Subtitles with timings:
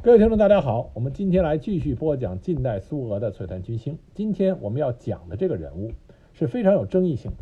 [0.00, 3.98] 各位听众，大家好，我们今天来继续播讲近代苏俄的璀璨军星。
[4.14, 5.90] 今天我们要讲的这个人物
[6.32, 7.38] 是非常有争议性的。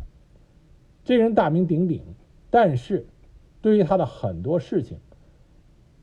[1.03, 2.01] 这个人大名鼎鼎，
[2.49, 3.05] 但是
[3.61, 4.97] 对于他的很多事情，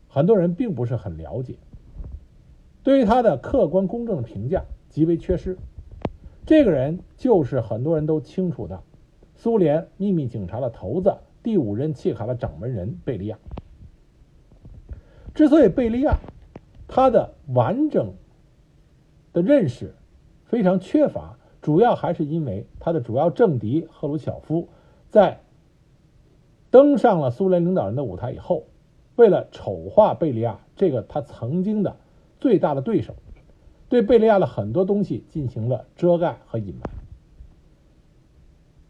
[0.06, 1.56] 很多人并不是很了解。
[2.84, 5.59] 对于他的客观公正的评价极为缺失。
[6.46, 8.80] 这个人就是很多人都清楚的，
[9.34, 13.36] 苏联秘密警察的头子，第五任契卡的掌门人贝利亚。
[15.34, 16.16] 之所以贝利亚
[16.87, 18.15] 他的完整
[19.33, 19.95] 的认识
[20.45, 24.69] 非常缺乏，主要还是因为他的主要政敌赫鲁晓夫
[25.10, 25.41] 在
[26.70, 28.65] 登上了苏联领导人的舞台以后，
[29.16, 31.97] 为了丑化贝利亚这个他曾经的
[32.41, 33.15] 最大的对手。
[33.87, 36.82] 对贝利亚的很多东西进行了遮盖和隐瞒，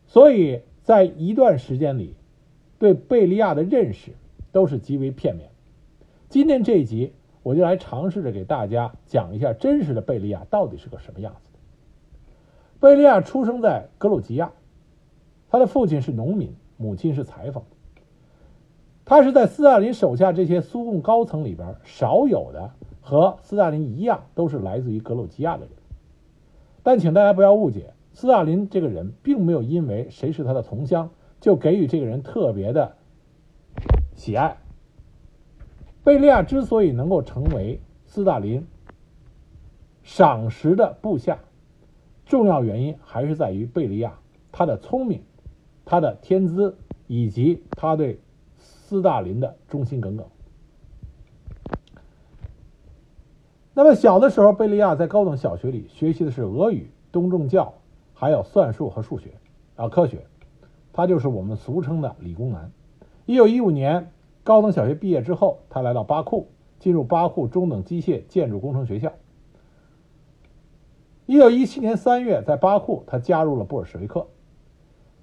[0.06, 2.14] 所以在一段时间里，
[2.78, 4.12] 对贝利亚的认识
[4.50, 5.50] 都是极为片面。
[6.30, 7.12] 今天这一集，
[7.44, 11.58] 我就来尝试着给大家讲一下真实的贝利亚到底是个什么样子的。
[12.80, 14.50] 贝利亚出生在格鲁吉亚，
[15.48, 17.62] 他的父亲是农民，母亲是裁缝。
[19.04, 22.72] 他是在斯大林手下这些苏共高层里边少有的。
[23.06, 25.70] 和斯大林一样，都是来自于格鲁吉亚的人。
[26.82, 32.96] 但请大家不要误解，斯大林这个人并没有因为谁是他的同乡，就给予这个人特别的
[34.14, 34.56] 喜爱。
[36.04, 38.66] 贝利亚之所以能够成为斯大林
[40.02, 41.38] 赏识的部下，
[42.26, 44.18] 重要原因还是在于贝利亚
[44.52, 45.22] 他的聪明、
[45.86, 48.20] 他的天资以及他对
[48.58, 50.26] 斯大林的忠心耿耿。
[53.72, 57.72] 那么小的时候，贝利亚在高等小学里学习的是俄语、东正教，
[58.12, 59.30] 还有算术和数学
[59.74, 60.26] 啊科学，
[60.92, 62.70] 他就是我们俗称的理工男。
[63.24, 64.12] 一九一五年
[64.44, 69.12] 高等小学毕业之后，他来到巴库，进入巴库中等机械建筑工程学校。
[71.26, 74.26] 一九一七年三月，在巴库，他加入了布尔什维克。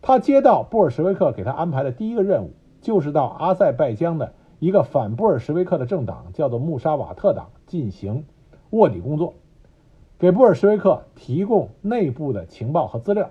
[0.01, 8.25] 他接到布尔什维克给他安排的第一个任务，就是到阿塞拜疆的一个反布尔什维克的政党，叫做穆沙瓦特党进行。
[8.71, 9.35] 卧底工作，
[10.17, 13.29] 给布尔什维克提供内部的情报和资料。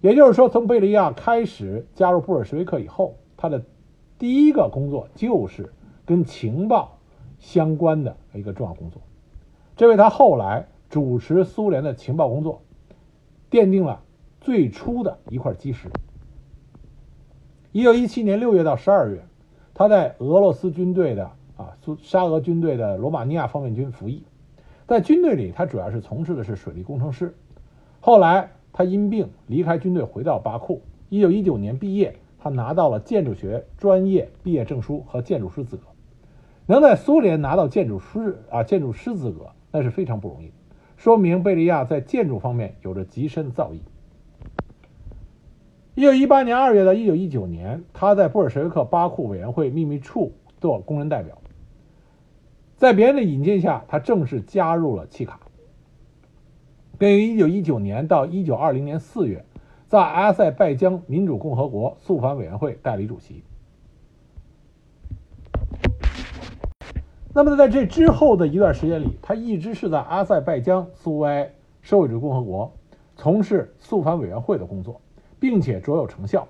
[0.00, 3.64] 也就是说，从贝利亚开始加入布尔什维克以后，他的
[4.18, 5.72] 第一个工作就是
[6.04, 6.98] 跟情报
[7.38, 9.00] 相关的一个重要工作，
[9.76, 12.60] 这为他后来主持苏联的情报工作
[13.50, 14.02] 奠定了
[14.40, 15.88] 最初的一块基石。
[17.72, 19.24] 一九一七年六月到十二月，
[19.72, 21.32] 他在俄罗斯军队的。
[21.56, 24.24] 啊，苏沙俄军队的罗马尼亚方面军服役，
[24.86, 27.34] 在军队里，他主要是从事的是水利工程师。
[28.00, 30.80] 后来他因病离开军队，回到巴库。
[31.10, 35.82] 一九一九年毕业，他拿到了建筑学专业毕业证书和建筑师资格。
[36.66, 40.50] 能在苏联拿到建筑师啊建筑师资格，那是非常不容易，
[40.96, 43.80] 说明贝利亚在建筑方面有着极深的造诣。
[45.96, 51.36] 一九一八年二月到一九一九年，他在布尔什维克巴库委员会秘密处做工人代表。
[52.76, 55.40] 在别人的引荐下，他正式加入了契卡，
[56.96, 59.44] 并于1919年到1920年4月，
[59.90, 63.42] 在阿塞拜疆民主共和国肃反委员会代理主席。
[67.34, 71.52] 那么在这之后的一段时间里，他一直是在阿塞拜疆苏维埃
[71.82, 72.72] 社会主义共和国
[73.16, 75.00] 从事肃反委员会的工作，
[75.40, 76.46] 并且卓有成效。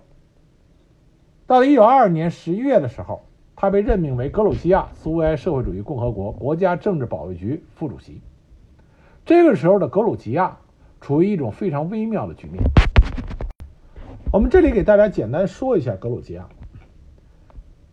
[1.47, 3.22] 到了1922年11月的时候。
[3.57, 8.22] 他被任命为格鲁吉亚苏维埃社会主义共和国国家政治保卫局副主席。
[9.27, 10.57] 这个时候的格鲁吉亚
[11.03, 12.62] 处于一种非常微妙的局面。
[14.32, 16.48] 我们这里给大家简单说一下格鲁吉亚。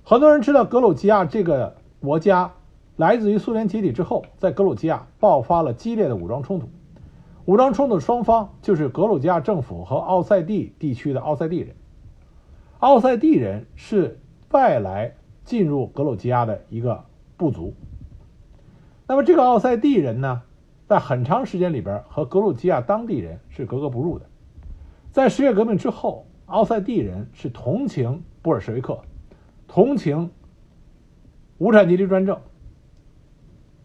[0.04, 2.52] 很多人知道格鲁吉亚这个国家
[2.96, 6.70] 来自于苏联解体之后，在格鲁吉亚爆发了激烈的武装冲突。
[7.46, 11.76] 武装冲突双方就是格鲁吉亚政府和奥塞蒂地区的奥塞蒂人。
[12.80, 14.20] 奥塞蒂人是
[14.52, 15.14] 外来。
[15.48, 17.06] 进入格鲁吉亚的一个
[17.38, 17.74] 部族。
[19.08, 20.42] 那么这个奥塞蒂人呢，
[20.88, 24.26] 在很长时间里边和格鲁吉亚当地人是格格不入的。
[25.18, 29.02] 在十月革命之后，奥塞蒂人是同情布尔什维克，
[29.68, 30.30] 同情
[31.58, 32.40] 无产阶级专政，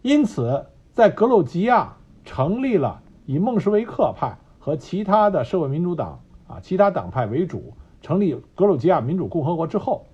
[0.03, 10.05] 因此在格鲁吉亚成立了以孟什维克派和其他的社会民主党啊其他党派为主，成立格鲁吉亚民主共和国之后。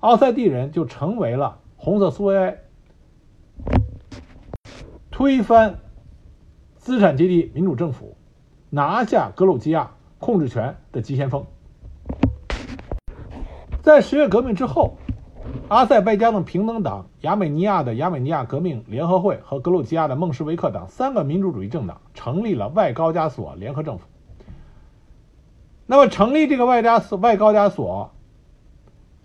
[0.00, 2.58] 奥塞蒂人就成为了红色苏维埃
[5.12, 5.78] 推翻
[6.74, 8.16] 资产阶级民主政府、
[8.70, 11.44] 拿下格鲁吉亚控制权的急先锋。
[13.82, 14.96] 在十月革命之后，
[15.68, 24.04] 阿塞拜疆的平等党、亚美尼亚的亚美尼亚革命联合会和格鲁吉亚的孟什维克党三个民主主义政党成立了外高加索联合政府。
[25.86, 28.10] 那么，成立这个外加索外高加索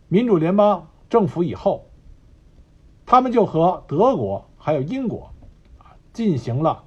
[0.07, 1.89] 民主联邦政府以后，
[3.05, 5.29] 他们就和德国还有英国
[5.77, 6.83] 啊进行了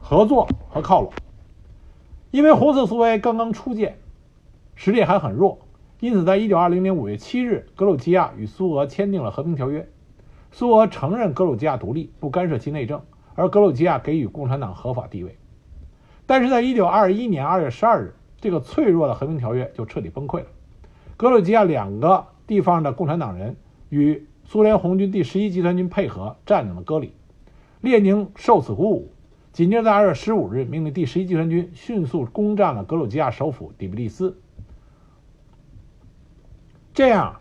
[0.00, 1.12] 合作和靠拢。
[2.34, 3.96] 因为红色苏维埃刚刚初建，
[4.74, 5.60] 实力还很弱。
[6.00, 9.88] 因此，在一九二零年五月七日，格鲁吉亚与苏俄签订了和平条约。
[10.50, 13.00] 苏俄承认格鲁吉亚独立，不干涉其内政，
[13.36, 15.38] 而格鲁吉亚给予共产党合法地位。
[16.26, 20.46] 但是在一九二一年二月十二日，这个脆弱的和平条约就彻底崩溃了。
[21.16, 23.54] 格鲁吉亚两个地方的共产党人
[23.90, 27.12] 与苏联红军第十一集团军配合，占领了戈里。
[27.80, 29.12] 列宁受此鼓舞，
[29.54, 34.36] 紧接着在二月十五日，命令第十一集团军迅速攻占了格鲁吉亚首府底比利斯。
[36.92, 37.40] 这样，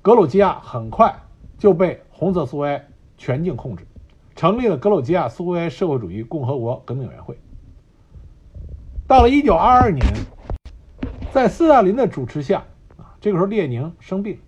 [0.00, 1.14] 格鲁吉亚很快
[1.58, 3.86] 就被红色苏维埃全境控制，
[4.34, 7.38] 成立了格鲁吉亚苏维埃社会主义共和国革命委员会。
[9.06, 10.02] 到了一九二二年，
[11.30, 12.64] 在斯大林的主持下，
[12.96, 14.38] 啊，这个时候列宁生病，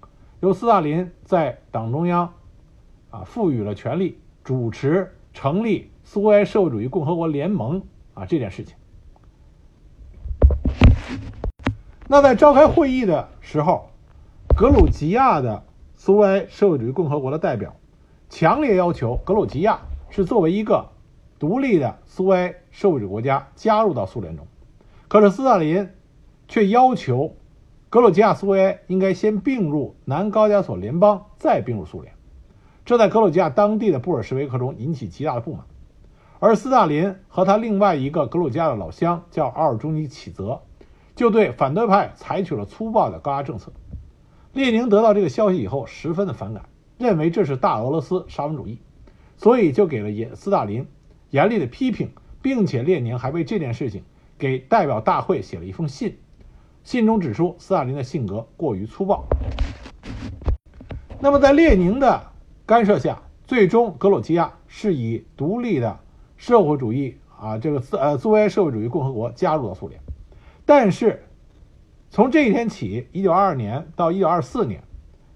[0.41, 2.32] 由斯大林在党中央，
[3.11, 8.76] 啊，赋予了权力，主持成立苏维埃社会主义共和国联盟啊这件事情。
[12.06, 13.88] 那在召开会议的时候。
[14.55, 15.64] 格鲁吉亚的
[15.97, 17.75] 苏维埃社会主义共和国的代表
[18.29, 19.81] 强烈要求格鲁吉亚
[20.11, 20.91] 是作为一个
[21.38, 24.47] 独立的苏维埃社会主义国家加入到苏联中，
[25.08, 25.88] 可是斯大林
[26.47, 27.35] 却要求
[27.88, 32.12] 格鲁吉亚苏维埃应该先并入南高加索联邦，再并入苏联。
[32.85, 35.65] 这在格鲁吉亚当地的布尔什维克中引起极大的不满，
[36.44, 40.61] 而斯大林和他另外一个格鲁吉亚的老乡叫奥尔朱尼启泽，
[41.15, 43.73] 就对反对派采取了粗暴的高压政策。
[44.53, 46.65] 列宁得到这个消息以后，十分的反感，
[46.99, 48.81] 认为这是大俄罗斯沙文主义，
[49.37, 50.85] 所以就给了严斯大林
[51.31, 52.11] 严厉的批评，
[52.43, 54.03] 并且列宁还为这件事情
[54.37, 56.19] 给代表大会写了一封信，
[56.83, 59.25] 信中指出斯大林的性格过于粗暴。
[61.21, 62.33] 那么在列宁的
[62.67, 66.00] 干涉下，最终格鲁吉亚是以独立的
[66.43, 70.00] 社会主义啊这个苏呃苏维埃社会主义共和国加入了苏联，
[70.67, 71.23] 但是。
[72.11, 74.83] 从这一天起，一九二二年到一九二四年，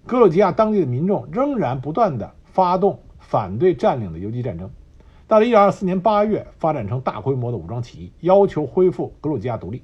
[0.04, 4.70] 格鲁吉亚当地的民众仍然不断的发动反对占领的游击战争。
[5.26, 9.82] 到了一九二四年八月，发展成大规模的武装起义，要求恢复格鲁吉亚独立。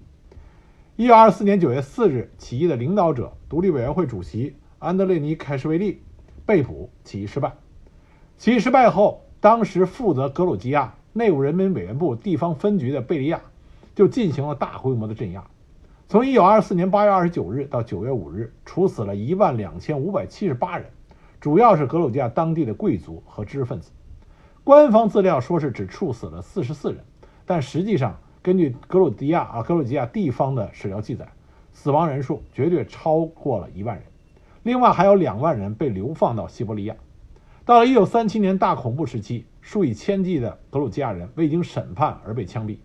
[0.96, 6.02] 一九二四年九月四日，起义的领导者、独立委员会主席安德烈尼·凯什维利
[6.44, 7.54] 被捕，起义失败。
[8.36, 13.40] 起义失败后，当时负责格鲁吉亚内务人民委员部地方分局的贝利亚
[13.94, 15.44] 就进行了大规模的镇压。
[16.08, 20.86] 从一九二四年八月二十九日到九月五日，处死了一万两千五百七十八人，
[21.40, 23.90] 主要是格鲁吉亚当地的贵族和知识分子。
[24.64, 27.02] 官方资料说是只处死了四十四人，
[27.46, 31.26] 但实际上根据格鲁吉亚啊格鲁吉亚地方的史料记载，
[31.72, 34.04] 死亡人数绝对超过了一万人。
[34.62, 36.94] 另外还有两万人被流放到西伯利亚。
[37.64, 42.76] 到了一九三七年大恐怖时期，数以千计的格鲁吉亚人未经审判而被枪毙，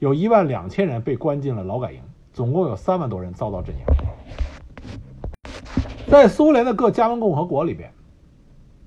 [0.00, 2.02] 有一万两千人被关进了劳改营。
[2.34, 3.84] 总共有三万多人遭到镇压。
[6.08, 7.92] 在苏联的各加盟共和国里边，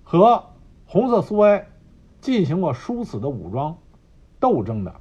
[0.03, 0.43] 和
[0.85, 1.67] 红色苏维埃
[2.19, 3.77] 进行过殊死的武装
[4.37, 4.93] 斗争的，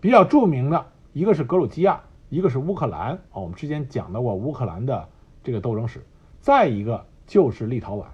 [0.00, 3.12] 比较著名的一个是格鲁吉亚，一个是乌克兰。
[3.30, 5.08] 啊，我们之前讲到过乌克兰的
[5.44, 6.02] 这个斗争史。
[6.40, 8.06] 再一个就是立陶宛，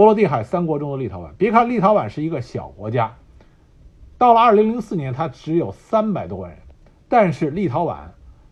[0.00, 1.30] 波罗的海三国中的立陶宛。
[1.36, 3.18] 别看立陶宛是一个小国家，
[4.16, 6.58] 到了二零零四年，它只有三百多万人。
[7.06, 7.98] 但是立陶宛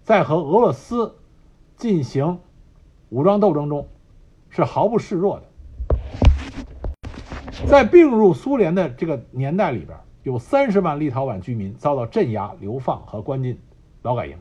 [0.02, 1.16] 在和俄罗斯
[1.74, 2.38] 进行
[3.08, 3.88] 武装斗争中
[4.50, 5.46] 是毫不示弱的。
[7.66, 13.58] 在并入苏联的这个年代里边，有三十万立陶宛居民遭到镇压、流放和关进
[14.02, 14.36] 劳改营。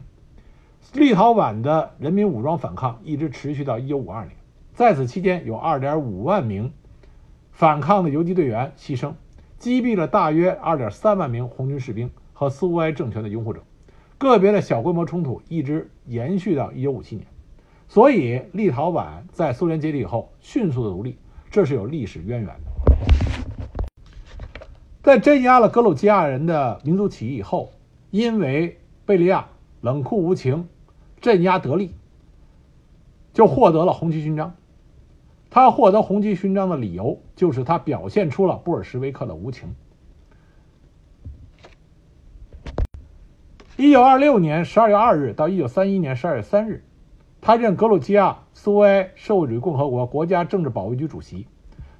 [0.92, 4.36] 立陶宛的人民武装反抗一直持续到一九五二年，
[4.74, 6.74] 在此期间有二点五万名
[7.58, 9.14] 反抗的游击队员牺牲，
[9.58, 13.64] 击毙了大约二点三万名红军士兵和苏维埃政权的拥护者。
[14.20, 17.26] 个别的小规模冲突一直延续到1957年，
[17.88, 21.18] 所以立陶宛在苏联解体以后迅速的独立，
[21.50, 22.54] 这是有历史渊源的。
[25.02, 27.72] 在镇压了格鲁吉亚人的民族起义以后，
[28.12, 29.48] 因为贝利亚
[29.82, 30.68] 冷酷无情，
[31.22, 31.96] 镇压得力，
[33.34, 34.54] 就获得了红旗勋章。
[35.50, 39.76] 他获得红旗勋章的理由就是他表现出了布尔什维克的无情。
[43.78, 46.84] 一九二六年十二月二日到一九三一年十二月三日，
[47.40, 51.46] 他任格鲁吉亚苏维埃社会主义共和国国家政治保卫局主席，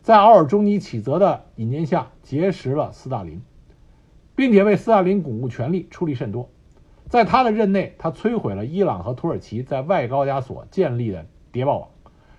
[0.02, 3.42] 在奥尔中尼启泽的引荐下结识了斯大林，
[4.36, 6.50] 并且为斯大林巩固权力出力甚多。
[7.10, 11.90] 在他的任内，他摧毁了伊朗和土耳其在外高加索建立的谍报网，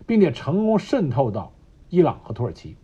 [0.08, 1.52] 并且成功渗透到
[1.90, 2.76] 伊朗和土耳其。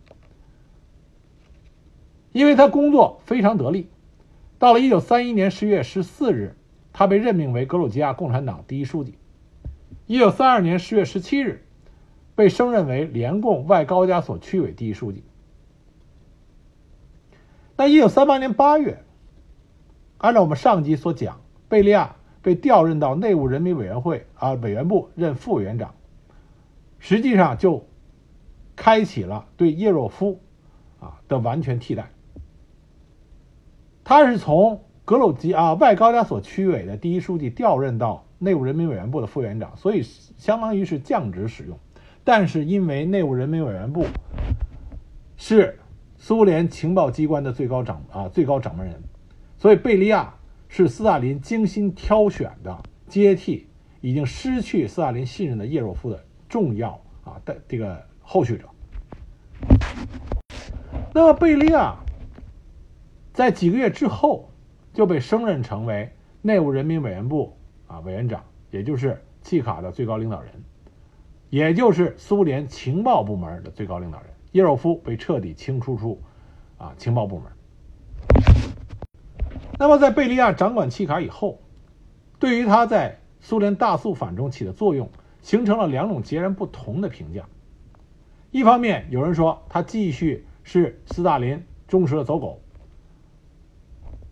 [2.31, 3.89] 因为他工作非常得力，
[4.59, 6.55] 到了1931年10月14日，
[6.93, 9.15] 他被任命为格鲁吉亚共产党第一书记。
[10.07, 11.65] 1932年10月17日，
[12.35, 15.23] 被升任为联共外高加索区委第一书记。
[17.75, 19.03] 那1938年8月，
[20.19, 21.41] 按照我们上集所讲。
[21.67, 25.95] 贝利亚被调任到内务人民委员会啊委员部任副委员长，
[27.05, 27.85] 实际上就
[28.75, 30.41] 开启了对叶若夫
[30.99, 32.09] 啊的完全替代。
[34.03, 41.77] 他是从格鲁吉亚外高加索区委的第一书记调任到内务人民委员部的副委员长，所以相当于是降职使用。
[42.23, 44.07] 但是因为内务人民委员部
[45.37, 45.77] 是
[46.17, 49.03] 苏联情报机关的最高掌啊最高掌门人，
[49.59, 50.33] 所以贝利亚。
[50.67, 53.67] 是斯大林精心挑选的接替
[54.01, 56.91] 已经失去斯大林信任的叶若夫的重要
[57.23, 58.67] 啊的这个后续者。
[61.13, 61.95] 那么贝利亚
[63.33, 64.49] 在几个月之后
[64.93, 66.11] 就被升任成为
[66.41, 67.55] 内务人民委员部
[67.87, 70.51] 啊委员长，也就是契卡的最高领导人，
[71.49, 74.29] 也就是苏联情报部门的最高领导人。
[74.51, 76.21] 叶若夫被彻底清除出
[76.77, 77.51] 啊情报部门。
[79.77, 81.59] 那么，在贝利亚掌管契卡以后，
[82.39, 85.09] 对于他在苏联大肃反中起的作用，
[85.45, 87.45] 形成了两种截然不同的评价。
[88.49, 92.63] 一方面，有人说他继续是斯大林忠实的走狗，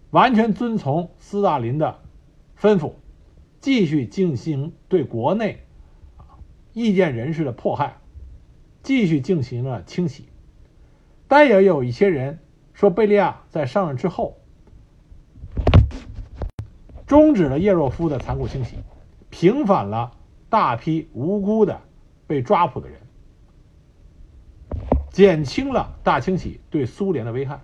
[0.09, 1.99] 完全遵从斯大林的
[2.59, 2.93] 吩咐，
[3.61, 5.63] 继续进行对国内
[6.17, 6.41] 啊
[6.73, 7.97] 意见人士的迫害，
[8.81, 10.25] 继续进行了清洗。
[11.27, 12.39] 但也有一些人
[12.73, 14.39] 说，贝利亚在上任之后。
[17.05, 18.77] 终止了叶若夫的残酷清洗，
[19.29, 20.17] 平反了
[20.53, 21.81] 大批无辜的
[22.27, 22.99] 被抓捕的人，
[25.09, 27.59] 减轻了大清洗对苏联的危害。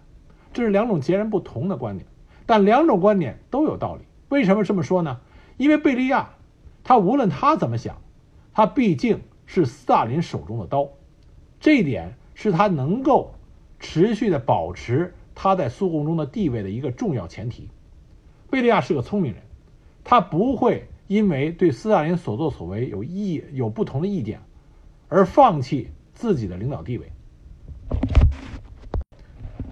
[0.54, 2.08] 这是两种截然不同的观点，
[2.48, 4.02] 但两种观点都有道理。
[4.30, 5.20] 为什么这么说呢？
[5.58, 6.32] 因为贝利亚，
[6.84, 8.02] 他无论他怎么想，
[8.54, 10.90] 他毕竟是斯大林手中的刀，
[11.60, 13.36] 这一点是他能够
[13.80, 17.70] 持续的保持他在苏共中的地位的一个重要前提。
[18.50, 19.44] 贝利亚是个聪明人，
[20.04, 24.42] 他不会因为对斯大林所作所为有意有不同的意见，
[25.08, 27.12] 而放弃自己的领导地位。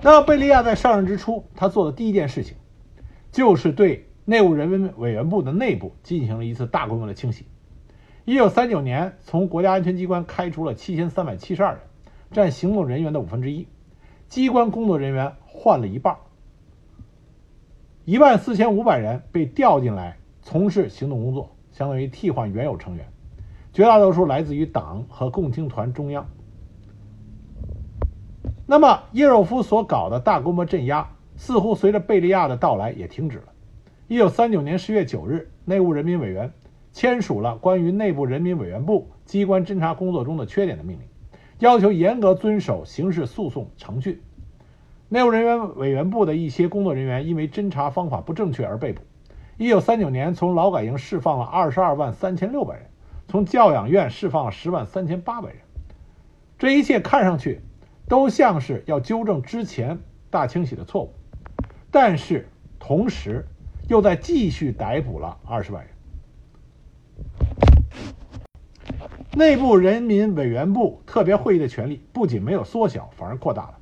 [0.01, 2.58] 那，贝利亚在上任之初，他做的第一件事情，
[3.32, 7.46] 就是对内务人民委员部的内部进行了一次大规模的清洗。
[8.25, 11.82] 一九三九年，从国家安全机关开除了七千三百七十二人，
[12.32, 13.67] 占行动人员的五分之一，
[14.27, 16.17] 机关工作人员换了一半。
[18.06, 20.17] 一万四千五百人被调进来
[20.50, 23.06] 从事行动工作，相当于替换原有成员，
[23.74, 26.25] 绝大多数来自于党和共青团中央。
[28.66, 33.44] 那么叶若夫所搞的大规模镇压，似乎随着贝利亚的到来也停止了。
[34.08, 36.50] 一九三九年十月九日，内务人民委员
[36.94, 41.06] 签署了关于内部人民委员部机关侦查工作中的缺点的命令，
[41.60, 44.22] 要求严格遵守刑事诉讼程序。
[45.10, 49.01] 内务人员委员部的一些工作人员因为侦查方法不正确而被捕。
[49.59, 52.85] 一九三九年，从劳改营释放了二十二万三千六百人，
[53.27, 55.57] 从教养院释放了十万三千八百人。
[56.59, 57.61] 这一切看上去
[58.07, 59.97] 都像是要纠正之前
[60.29, 61.11] 大清洗的错误，
[61.89, 62.47] 但是
[62.77, 63.47] 同时
[63.89, 65.91] 又在继续逮捕了二十万人。
[69.33, 73.79] 内部人民委员部特别会议的权力不仅没有缩小，反而扩大了。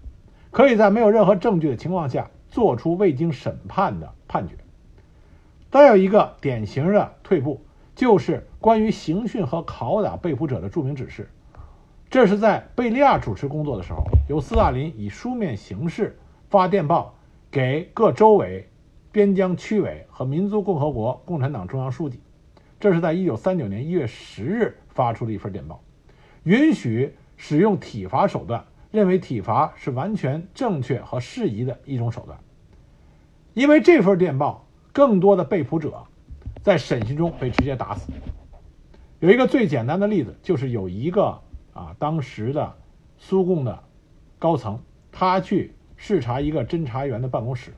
[0.51, 4.55] 可以在没有任何证据的情况下做出未经审判的判决。
[5.75, 7.59] 再有一个典型的退步，
[7.97, 11.29] 就是关于刑讯和拷打被捕者的著名指示。
[12.09, 16.17] 这是在贝利亚主持工作的时候，由斯大林以书面形式
[16.49, 17.13] 发电报
[17.51, 18.69] 给各州委、
[19.11, 22.21] 边疆区委和民族共和国共产党中央书记。
[22.79, 25.81] 这是在一九三九年一月十日发出的一份电报，
[26.43, 28.63] 允许使用体罚手段。
[28.91, 32.39] 认为体罚是完全正确和适宜的一种手段，
[33.53, 34.64] 因为这份电报，
[34.95, 36.05] 更多的被捕者
[36.63, 38.13] 在审讯中被直接打死。
[39.19, 41.41] 有一个最简单的例子，就是有一个
[41.73, 42.73] 啊，当时的
[43.17, 43.83] 苏共的
[44.39, 44.79] 高层，
[45.11, 47.73] 他去视察一个侦查员的办公室，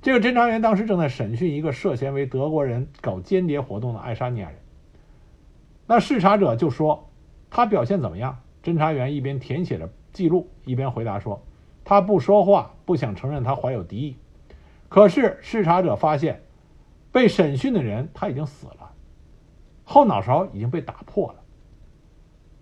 [0.00, 4.58] 这个侦查员当时正在审讯一个涉嫌为德国人搞间谍活动的爱沙尼亚人。
[5.86, 7.10] 那视察者就说
[7.50, 8.38] 他表现怎么样？
[8.64, 11.42] 侦查员一边填写着记录，一边回答说
[11.84, 14.16] 他不说话，不想承认他怀有敌意。
[14.90, 16.42] 可是视察者发现，
[17.12, 18.92] 被审讯的人他已经死了，
[19.84, 21.40] 后脑勺已经被打破了。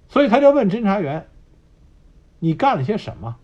[0.08, 1.26] 所以他就问侦查员
[2.38, 3.37] ：“你干了些什么？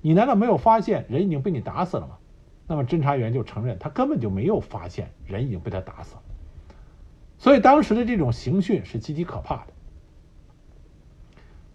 [0.00, 2.16] 你难道没有发现人已经被你打死了吗？”
[2.66, 6.22] 那么侦查员就承认，他根本就没有发现人已经被他打死了。
[7.36, 9.72] 所以当时的这种刑讯是极其可怕的。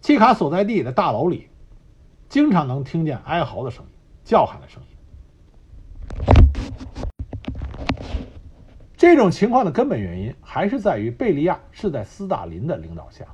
[0.01, 1.47] 契卡所在地的大楼里，
[2.27, 3.91] 经常能听见哀嚎的声音、
[4.23, 4.94] 叫喊的声音。
[8.97, 13.25] 这种情况的根本原因还是在于贝利亚是在斯大林的领导下，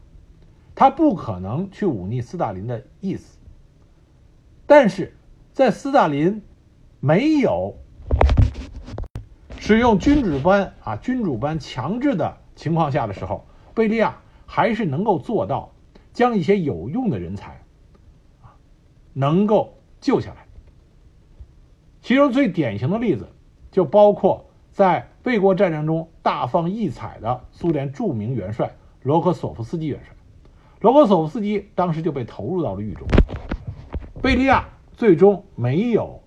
[0.75, 3.38] 他不可能去忤逆斯大林的意思。
[4.65, 5.15] 但是
[5.53, 6.41] 在斯大林
[7.00, 7.75] 没有
[9.59, 15.71] 使用君主般啊君主般强制的情况下的时候，贝利亚还是能够做到
[16.11, 17.61] 将一些有用的人才
[18.41, 18.57] 啊
[19.13, 20.50] 能够救下来。
[22.01, 23.27] 其中最典型的例子
[23.72, 30.15] 就包括在卫国战争中大放异彩的苏联著名元帅罗科索夫斯基元帅。
[30.79, 33.05] 罗科索夫斯基当时就被投入到了狱中，
[34.22, 36.22] 贝利亚最终没有。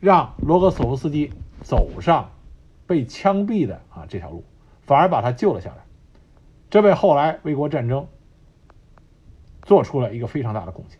[0.00, 2.30] 让罗格索夫斯基走上
[2.86, 4.44] 被枪毙的啊这条路，
[4.82, 5.76] 反而把他救了下来，
[6.68, 8.06] 这为后来卫国战争
[9.62, 10.98] 做出了一个非常大的贡献。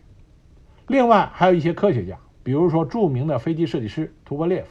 [0.87, 4.69] 另外还有一些科学家，比如说著名的飞机设计师图波列夫，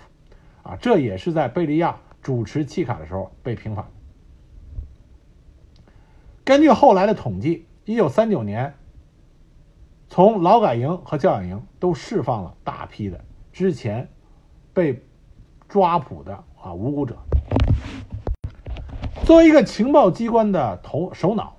[0.62, 3.84] 啊，这也是在贝利亚主持契卡的时候被平反。
[6.44, 8.74] 根据后来的统计，一九三九年，
[10.08, 14.08] 从劳改营和教养营都释放了大批的之前。
[14.72, 15.00] 被
[15.68, 17.16] 抓捕的啊无辜者，
[19.24, 21.54] 作为一个情报机关的头首脑，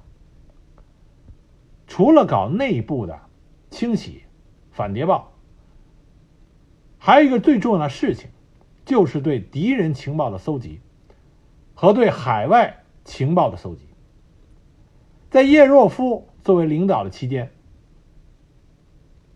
[1.87, 3.17] 除了搞内部的
[3.69, 4.23] 清洗、
[4.73, 5.31] 反谍报，
[7.05, 8.31] 还有一个最重要的事情，
[8.83, 10.81] 就是对敌人情报的搜集
[11.75, 13.87] 和对海外情报的搜集。
[15.29, 17.51] 在叶若夫作为领导的期间，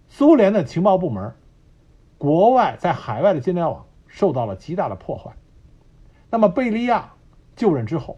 [0.07, 1.35] 苏联的情报部门。
[2.17, 5.31] 国外在海外的间谍网受到了极大的破坏。
[6.31, 7.13] 那么贝利亚
[7.55, 8.17] 就任之后，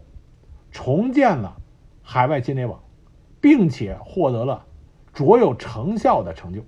[0.70, 1.60] 重建了
[2.00, 2.82] 海外间谍网，
[3.38, 4.64] 并且获得了
[5.12, 6.62] 卓有成效的成就。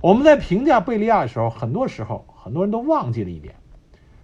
[0.00, 3.56] 我们在评价贝利亚的时候，很多时候很多人都忘记了一点：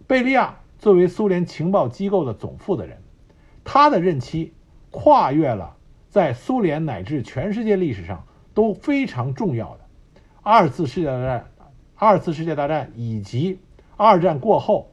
[0.07, 3.03] 贝利亚作为苏联情报机构的总负责人，
[3.65, 4.55] 他的任期
[4.91, 5.77] 跨越了
[6.09, 9.81] 在苏联乃至全世界历史上都非常重要的。
[10.43, 11.51] 二次世界大战，
[11.97, 13.59] 二次世界大战以及
[13.97, 14.93] 二战过后，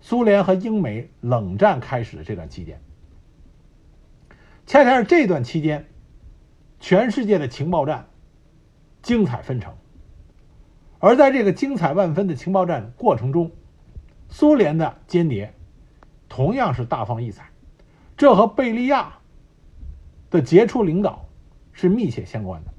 [0.00, 2.80] 苏联和英美冷战开始的这段期间，
[4.66, 5.88] 恰恰是这段期间，
[6.78, 8.06] 全世界的情报战
[9.02, 9.74] 精彩纷呈。
[11.04, 13.50] 而在这个精彩万分的情报战过程中，
[14.28, 15.52] 苏联的间谍
[16.28, 17.50] 同样是大放异彩，
[18.16, 19.14] 这和贝利亚
[20.30, 21.24] 的杰出领导
[21.72, 22.72] 是密切相关的。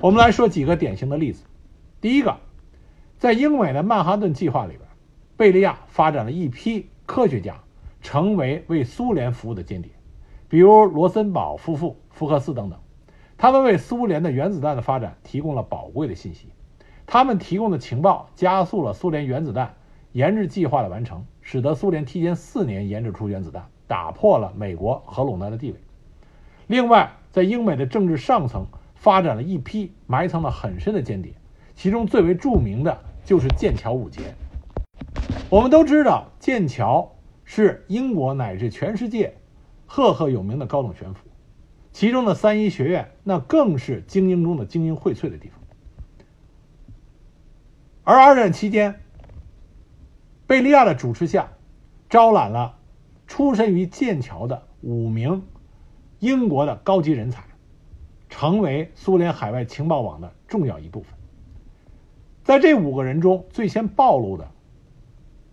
[0.00, 1.44] 我们来说几个典型的例子。
[2.00, 2.38] 第一个，
[3.18, 4.80] 在英美的曼哈顿计划里边，
[5.36, 7.62] 贝利亚发展了一批科学家，
[8.00, 9.92] 成为为苏联服务的间谍，
[10.48, 12.80] 比如罗森堡夫妇、福克斯等等。
[13.42, 16.46] 他们为苏联的原子弹的发展提供了宝贵的信息。
[17.08, 19.74] 他们提供的情报加速了苏联原子弹
[20.12, 25.76] 研制计划的完成，使得苏联提前四年研制出原子弹，打破了美国核垄断的地位。
[26.68, 28.64] 另外，在英美的政治上层。
[28.94, 31.32] 发展了一批埋藏的很深的间谍，
[31.74, 34.20] 其中最为著名的就是剑桥五杰。
[35.50, 37.10] 我们都知道，剑桥
[37.44, 39.34] 是英国乃至全世界
[39.84, 41.26] 赫赫有名的高等学府，
[41.92, 45.60] 其中的三一学院那更是精英中的精英荟萃的地方。
[48.04, 49.00] 而二战期间，
[50.46, 51.52] 贝利亚的主持下，
[52.10, 52.76] 招揽了
[53.26, 55.44] 出身于剑桥的五名
[56.18, 57.44] 英国的高级人才。
[58.34, 61.12] 成为苏联海外情报网的重要一部分。
[62.42, 64.50] 在这五个人中，最先暴露的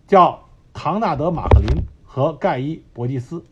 [0.06, 3.44] 叫唐纳德·马克林和盖伊·伯吉斯。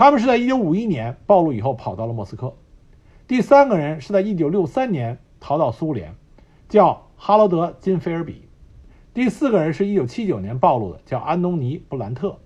[0.00, 2.54] 他们是在1951年暴露以后跑到了莫斯科。
[3.28, 6.14] 第三个人是在1963年逃到苏联，
[6.70, 8.48] 叫哈罗德·金菲尔比。
[9.12, 12.38] 第四个人是一九七九年暴露的，叫安东尼·布兰特。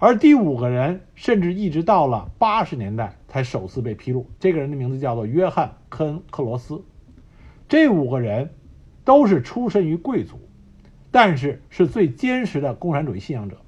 [0.00, 4.26] 而第五个人甚至一直到了八十年代才首次被披露。
[4.40, 6.82] 这个人的名字叫做约翰·科恩克罗斯。
[7.68, 8.52] 这五个人
[9.04, 10.40] 都是出身于贵族，
[11.12, 13.58] 但是是最坚实的共产主义信仰者。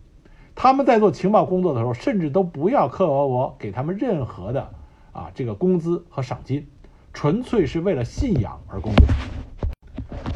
[0.55, 4.71] 他们在做情报工作的时候，甚至都不要克格勃给他们任何的
[5.13, 6.67] 啊这个工资和赏金，
[7.13, 9.07] 纯粹是为了信仰而工作。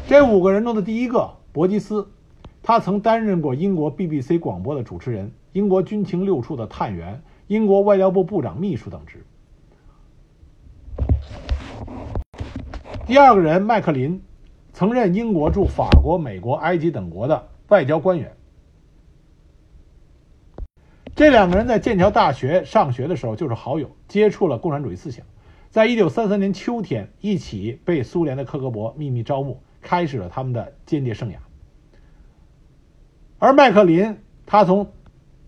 [0.07, 2.07] 这五个人中的第一个伯基斯，
[2.63, 9.23] 他曾担任过英国 BBC 广播的主持人、英国军情六处的探员、英国外交部部长秘书等职。
[13.05, 14.21] 第二个人麦克林，
[14.73, 18.35] 曾任英国驻法国、美国、埃及等国的外交官员。
[21.15, 25.25] 这两个人在剑桥大学上学的时候就是好友，接触了共产主义思想，
[25.69, 31.35] 在一九三三年秋天一起被苏联的克格勃秘密招募，开始了他们的间谍生涯。
[33.39, 34.91] 而麦克林，他从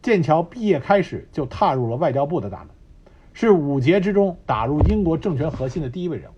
[0.02, 2.70] 剑桥毕业开始就踏入了外交部的大门，
[3.34, 6.34] 是五杰之中打入英国政权核心的第一位人物。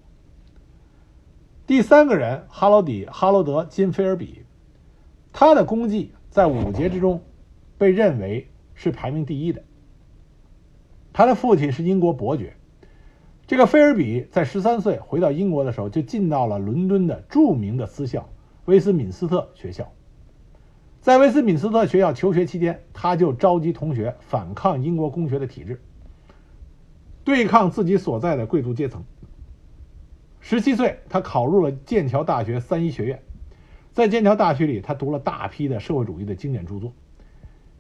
[1.68, 4.44] 第三个人哈罗迪哈罗德金菲尔比，
[5.32, 7.22] 他的功绩在五杰之中
[7.78, 8.49] 被认为。
[8.80, 9.62] 是排名第一的。
[11.12, 12.54] 他的父亲是英国伯爵。
[13.46, 18.30] 这个菲尔比在十三岁回到英国的时候，就进到了伦敦的著名的私校
[18.66, 19.92] 威斯敏斯特学校。
[21.02, 25.82] 在威斯敏斯特学校求学期间，他就召集同学反抗英国公学的体制，
[27.26, 29.04] 对抗自己所在的贵族阶层。
[30.40, 33.22] 十七岁，他考入了剑桥大学三一学院，
[33.92, 36.94] 在剑桥大学里，他读了大批的社会主义的经典著作。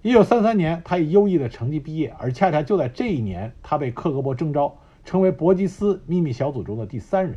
[0.02, 7.36] 一九三三年，他以优异的成绩毕业，而恰恰就在这一年，他被克格勃征召，成为伯吉斯秘密小组中的第三人。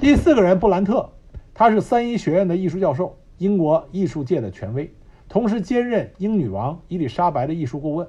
[0.00, 1.12] 第四个人布兰特，
[1.54, 4.92] 他是三一学院的艺术教授，英国艺术界的权威，
[5.28, 8.08] 同时兼任英女王伊丽莎白的艺术顾问。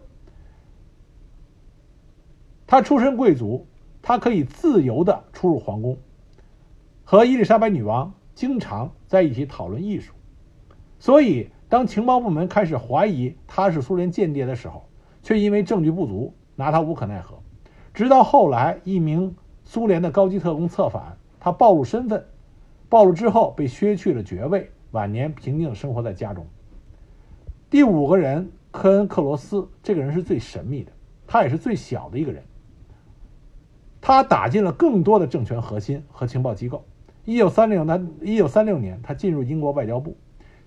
[2.65, 3.67] 他出身贵族，
[4.01, 5.99] 他可以自由的出入皇宫，
[7.03, 10.15] 和伊丽莎白女王经常在一起讨论艺术。
[11.01, 14.87] 所以，当情报部门开始怀疑他是苏联间谍的时候，
[15.23, 17.39] 却因为证据不足，拿他无可奈何。
[17.91, 22.23] 直到后来，一名苏联的高级特工策反，他暴露身份，
[22.87, 26.45] 暴露之后被削去了爵位，晚年平静生活在家中。
[27.71, 30.91] 第五个人科恩克罗斯，这个人是最神秘的，
[31.25, 32.43] 他也是最小的一个人。
[33.99, 36.85] 他打进了更多的政权核心和情报机构。
[37.25, 40.15] 一九三六年，一九三六年，他进入英国外交部。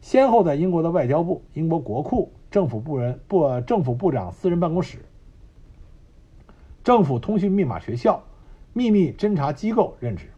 [0.05, 4.99] 先后在英国的外交部、英国国库、政府部人部、政府部长私人办公室、
[6.85, 8.23] 政府通讯密码学校、
[8.75, 10.31] 秘密侦查机构任职。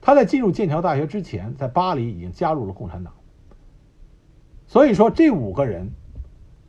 [0.00, 3.12] 他在进入剑桥大学之前，在巴黎已经加入了共产党。
[4.66, 5.90] 所以说，这五个人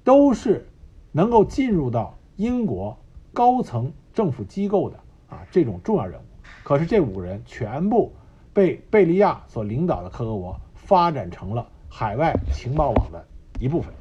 [0.04, 0.68] 都是
[1.14, 2.98] 能够进入到英国
[3.32, 6.24] 高层政府机构的啊这种重要人物。
[6.66, 8.12] 可是这五人全部
[8.52, 10.58] 被贝利亚所领导的克格勃。
[10.86, 13.26] 发展成了海外情报网的
[13.60, 13.94] 一部分。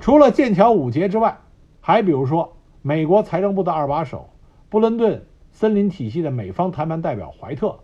[0.00, 1.38] 除了剑桥五杰之外，
[1.80, 4.30] 还比如说美国财政部的二把手、
[4.70, 7.78] 布伦顿森林体系的美方谈判代表怀特、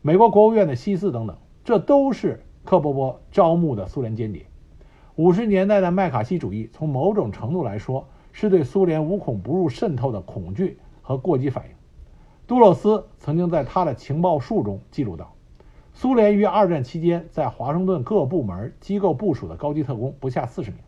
[0.00, 4.46] 美国国务院的希斯等等，这都是克伯伯招募的苏联间谍。
[5.14, 11.70] 五十年代的麦卡锡主义，从某种程度来说，是对苏联无孔不入渗透的恐惧和过激反应。
[12.46, 15.31] 杜洛斯曾经在他的情报术中记录到。
[15.94, 20.80] 苏联于二战期间在华盛顿各部门机构部署的高级特工不下四十名，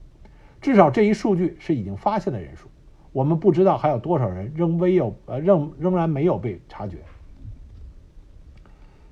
[0.60, 2.68] 至少这一数据是已经发现的人数。
[3.12, 6.96] 我们不知道还有多少人仍未有呃仍仍然没有被察觉。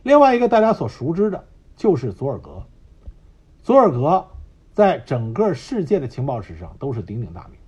[0.03, 1.45] 另外一个大家所熟知的
[1.77, 2.63] 就是佐尔格，
[3.63, 4.27] 佐尔格
[4.73, 7.59] 在整个世界的情报史上都是鼎鼎大名。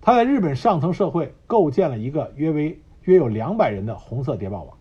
[0.00, 4.78] 他在日本上层社会构建了一个约为约有两百人的红色谍报网，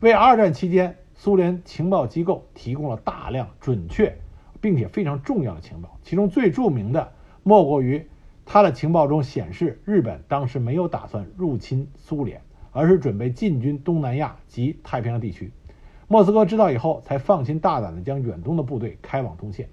[0.00, 0.96] 为二战期间。
[1.16, 4.18] 苏联情报机构提供了大量准确
[4.60, 8.06] 并且非常重要的情报，其中最著名的莫过于
[8.44, 12.40] 他的情报中显示，日本当时没有打算入侵苏联，
[12.72, 15.52] 而是准备进军东南亚及太平洋地区。
[16.08, 19.68] 莫斯科知道以后，才放心大胆地将远东的部队开往东线。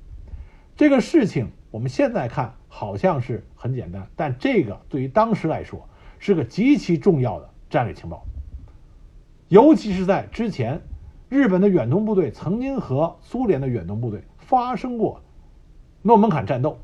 [0.78, 5.88] 这个事情我们现在看好像是很简单，但这个对于当时来说
[6.20, 8.26] 是个极其重要的战略情报，
[9.48, 10.82] 尤其是在之前。
[11.32, 15.22] 日本的远东部队曾经和苏联的远东部队发生过
[16.02, 16.80] 诺门坎战斗，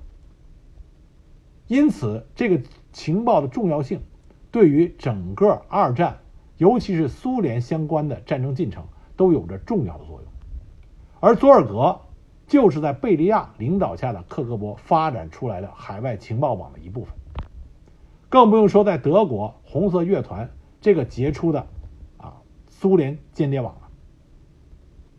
[1.67, 4.01] 因此这个情报的重要性
[4.49, 6.19] 对于整个二战，
[6.55, 8.86] 尤其是苏联相关的战争进程
[9.17, 10.31] 都有着重要的作用。
[11.19, 11.99] 而佐尔格
[12.47, 17.13] 就是在贝利亚领导下的克格勃发展出来的海外情报网的一部分，
[18.29, 21.67] 更不用说在德国红色乐团这个杰出的
[22.15, 22.36] 啊
[22.69, 23.87] 苏联间谍网了。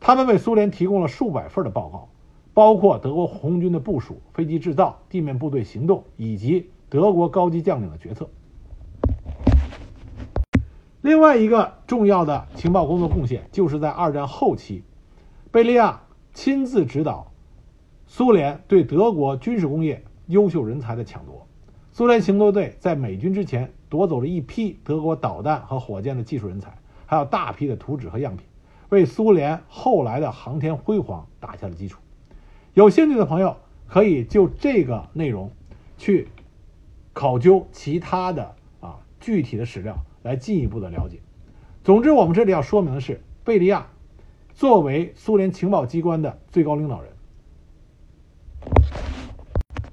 [0.00, 2.08] 他们为苏联提供了数百份的报告，
[2.54, 8.28] 包括德国红军的部署、飞机制造、地面部队行动以及德国高级将领的决策。
[11.00, 14.82] 另外一个重要的情报工作贡献，就是在二战后期，
[15.50, 16.02] 贝利亚
[16.34, 17.30] 亲自指导
[18.06, 21.46] 苏联对德国军事工业优秀人才的抢夺。
[21.92, 28.46] 苏联行动队在美军之前夺走了一批德国导弹和火箭的技术人才，还有大批的图纸和样品，
[28.88, 32.00] 为苏联后来的航天辉煌打下了基础。
[32.74, 35.50] 有兴趣的朋友可以就这个内容
[35.96, 36.28] 去
[37.12, 39.96] 考究其他的啊具体的史料。
[40.20, 41.20] 来进一步的了解。
[41.84, 43.86] 总之，我们这里要说明的是，贝利亚
[44.52, 47.12] 作为苏联情报机关的最高领导人，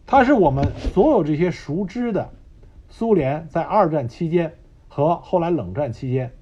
[0.05, 2.31] 他是我们所有这些熟知的
[2.89, 4.58] 苏联在二战期间
[4.89, 6.34] 和后来冷战期间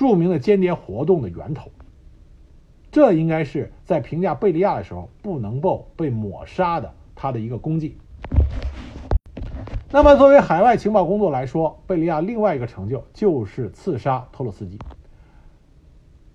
[0.00, 1.70] 著名的间谍活动的源头。
[2.90, 7.98] 这应该是在评价贝利亚的时候不能够被抹杀的他的一个功绩。
[9.92, 14.78] 那么，作为海外情报工作来说，贝利亚另外一个成就就是刺杀托洛斯基。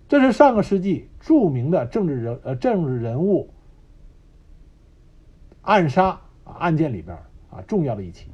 [0.08, 3.50] 这是上个世纪著名的政治人呃政治人物
[5.64, 7.18] 暗杀案件里边
[7.50, 8.28] 啊重要的一起。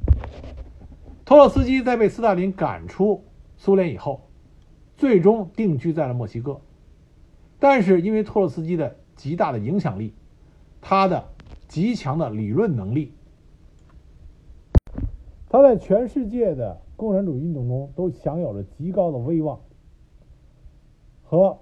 [1.23, 3.23] 托洛斯基在被斯大林赶出
[3.55, 4.27] 苏联以后，
[5.01, 6.61] 最终定居在了墨西哥。
[7.57, 10.13] 但是，因为托洛斯基的极大的影响力，
[10.79, 11.27] 他的
[11.67, 13.11] 极强的理论能力。
[15.49, 19.61] 他在全世界的共产主义运动中都享有着极高的威望
[21.23, 21.57] 和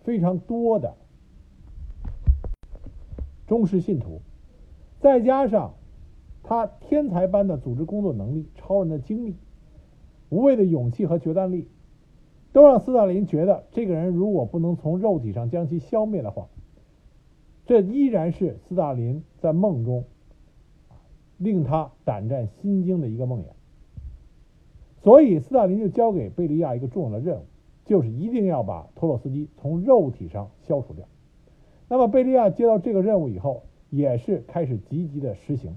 [0.00, 0.96] 非常多的
[3.46, 4.22] 忠实信徒，
[4.98, 5.74] 再加上
[6.42, 9.36] 他天才般的组织工作能力、超人的精力、
[10.30, 11.68] 无畏的勇气和决断力，
[12.58, 16.48] 都让斯大林觉得，这个人如果不能从肉体上将其消灭的话，
[17.64, 20.04] 这依然是斯大林在梦中。
[21.36, 23.44] 令他胆战心惊的一个梦魇，
[25.04, 27.44] 所以斯大林就交给贝利亚一个重要的任务，
[27.84, 31.06] 就是一定要把托洛斯基从肉体上消除掉。
[31.88, 35.76] 那么贝利亚接到这个任务以后，也是开始积极的实行。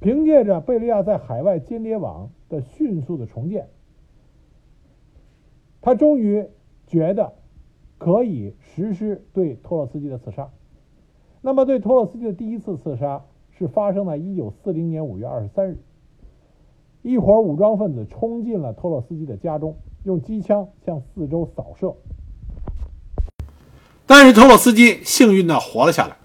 [0.00, 3.70] 凭借着贝利亚在海外间谍网的迅速的重建，
[5.80, 6.46] 他终于
[6.86, 7.32] 觉得
[7.98, 10.50] 可以实施对托洛斯基的刺杀。
[11.40, 13.24] 那么，对托洛斯基的第一次刺杀
[13.58, 15.78] 是发生在一九四零年五月二十三日。
[17.02, 21.94] 一伙武装分子冲进了托洛斯基的家中，用机枪向四周扫射。
[24.06, 26.16] 但是托洛斯基幸运的活了下来。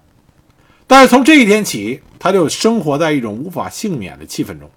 [0.86, 4.68] 但是从这一天起，他就生活在一种无法幸免的气氛中。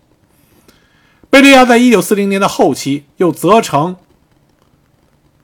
[1.30, 3.98] 贝利亚在一九四零年的后期又责成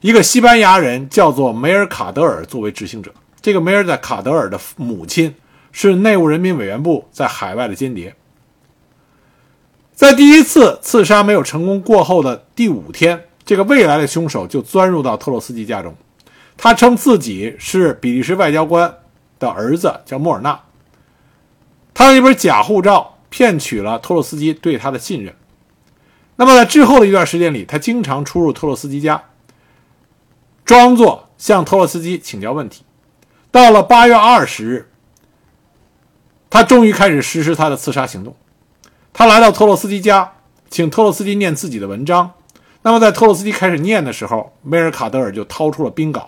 [0.05, 3.11] 一个西班牙人，叫做梅尔卡德尔作为执行者。
[3.41, 5.33] 这个梅尔在卡德尔的母亲
[5.71, 8.15] 是内务人民委员部在海外的间谍。
[9.95, 15.95] 在第一次刺杀没有成功过后的第五天，这个未来的凶手就钻入到特洛斯基家中。
[16.55, 18.97] 他称自己是比利时外交官
[19.39, 20.59] 的儿子，叫莫尔纳。
[21.95, 25.33] 他用一本假护照骗取了托洛斯基对他的信任。
[26.35, 29.23] 那么在之后的一段时间里，他经常出入托洛斯基家，
[30.65, 32.84] 装作向托洛斯基请教问题。
[33.51, 34.89] 到了八月二十日，
[36.49, 38.36] 他终于开始实施他的刺杀行动。
[39.13, 40.34] 他来到托洛斯基家，
[40.69, 42.34] 请托洛斯基念自己的文章。
[42.82, 46.28] 那么，在托洛斯基开始念的时候，梅尔卡德尔就掏出了冰镐，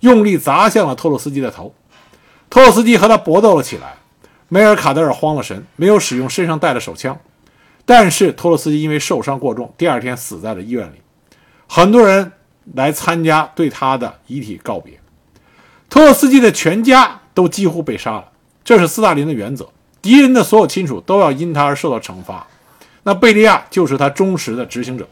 [0.00, 1.74] 用力砸向了托洛斯基的头。
[2.50, 3.96] 托洛斯基和他搏斗了起来。
[4.48, 7.18] 梅尔卡德尔慌了神，没有使用身上带的手枪。
[7.84, 11.00] 但是托洛斯基因为受伤过重，第二天死在了医院里。
[11.66, 12.32] 很多人
[12.74, 14.98] 来参加对他的遗体告别。
[15.88, 18.28] 托洛斯基的全家都几乎被杀了，
[18.64, 19.68] 这是斯大林的原则。
[20.02, 22.46] 敌人的所有亲属都要因他而受到惩罚。
[23.02, 25.08] 那贝利亚就是他忠实的执行者。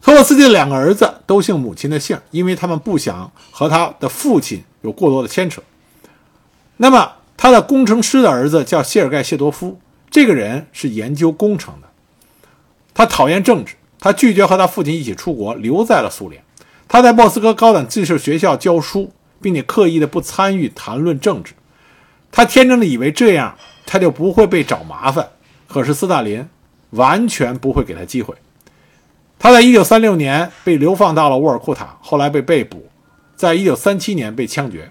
[0.00, 5.62] 托洛斯基的两个儿子都姓母亲的姓，因为他们不想和他的父亲有过多的牵扯。
[6.78, 9.78] 那么他的工程师的儿子叫谢尔盖谢多夫，
[10.10, 11.88] 这个人是研究工程的，
[12.92, 16.42] 他讨厌政治，他拒绝和他父亲一起出国，留在了苏联。
[16.88, 21.52] 他在莫斯科高等技术学校教书，并且刻意的不参与谈论政治。
[22.32, 25.28] 他天真的以为这样他就不会被找麻烦。
[25.68, 26.44] 可是斯大林
[26.90, 28.34] 完全不会给他机会。
[29.38, 32.88] 他在1936年被流放到了沃尔库塔，后来被被捕，
[33.36, 34.90] 在1937年被枪决。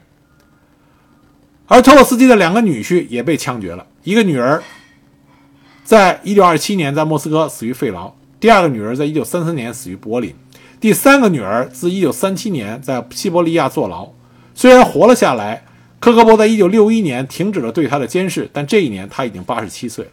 [1.67, 4.63] 而托洛斯基的两个女婿也被枪决了，一个女儿
[5.83, 10.35] 在1927年在莫斯科死于肺痨，第二个女儿在一九三三年死于柏林。
[10.79, 14.09] 第三个女儿自一九三七年在西伯利亚坐牢，
[14.55, 15.63] 虽然活了下来，
[15.99, 20.11] 科格勃在一九六一年停止了对他的监视，但这一年他已经八十七岁了。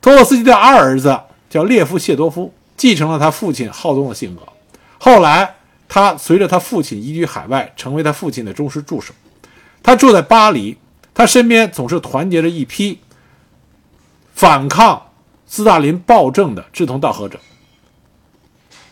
[0.00, 4.42] 托洛斯基的二儿子叫列夫·谢多夫，继承了他父亲好动的性格。
[4.98, 5.56] 后来，
[5.88, 9.12] 他随着他父亲移居海外，成为他父亲的忠实助手。
[9.82, 10.78] 他住在巴黎，
[11.12, 13.00] 他身边总是团结着一批
[14.32, 15.10] 反抗
[15.54, 17.38] 斯大林暴政的志同道合者。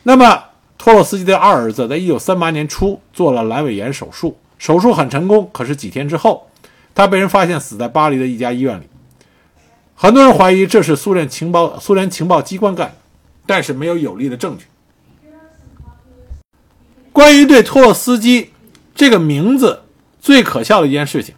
[0.03, 0.45] 那么，
[0.77, 5.49] 托洛斯基的二儿子在一九三八年初做了阑尾炎手术，手术很成功。
[5.55, 6.51] 可是几天之后，
[6.95, 8.85] 他被人发现死在巴黎的一家医院里。
[9.95, 12.97] 很多人怀疑这是苏联情报苏联情报机关干的，
[13.47, 14.67] 但是没有有力的证据。
[17.11, 18.51] 关于对托洛斯基
[18.95, 19.85] 这个名字
[20.21, 21.35] 最可笑的一件事情，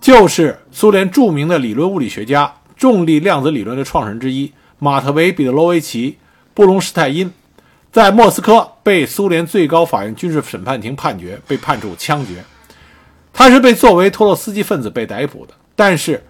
[0.00, 6.10] 就是苏联著名的理论物理学家、重力量子理论的创始人之一马特维·彼得罗维奇·
[6.52, 7.32] 布隆施泰因。
[7.90, 12.44] 在莫斯科被苏联最高法院军事审判庭判决，被判处枪决。
[13.32, 16.22] 他是被作为托洛斯基分子被逮捕的，但是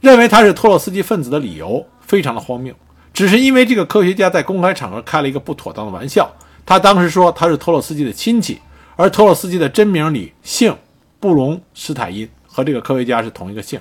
[0.00, 2.74] 认为他是托洛斯基分子的理由非常的荒谬，
[3.12, 6.34] 只是因为这个科学家在公开场合开了一个不妥当的玩笑。
[6.64, 8.58] 他当时说他是托洛斯基的亲戚，
[8.96, 10.74] 而托洛斯基的真名里姓
[11.20, 13.78] 布隆施泰因，和这个科学家是同一个姓。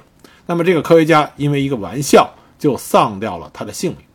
[0.51, 4.05] 那么这个科学家因为一个玩笑就丧掉了他的性命。